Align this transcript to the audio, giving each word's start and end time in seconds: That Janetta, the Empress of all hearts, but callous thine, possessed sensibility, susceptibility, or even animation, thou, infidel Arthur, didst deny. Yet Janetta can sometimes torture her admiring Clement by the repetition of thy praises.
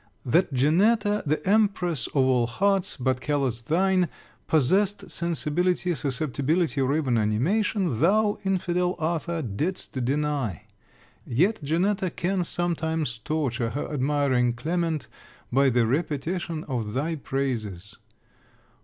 That 0.25 0.51
Janetta, 0.51 1.21
the 1.27 1.47
Empress 1.47 2.07
of 2.07 2.15
all 2.25 2.47
hearts, 2.47 2.97
but 2.97 3.21
callous 3.21 3.61
thine, 3.61 4.09
possessed 4.47 5.11
sensibility, 5.11 5.93
susceptibility, 5.93 6.81
or 6.81 6.95
even 6.97 7.19
animation, 7.19 7.99
thou, 7.99 8.39
infidel 8.43 8.95
Arthur, 8.97 9.43
didst 9.43 9.91
deny. 10.03 10.63
Yet 11.23 11.63
Janetta 11.63 12.09
can 12.09 12.43
sometimes 12.45 13.19
torture 13.19 13.69
her 13.69 13.93
admiring 13.93 14.53
Clement 14.53 15.05
by 15.53 15.69
the 15.69 15.85
repetition 15.85 16.63
of 16.63 16.93
thy 16.93 17.13
praises. 17.13 17.95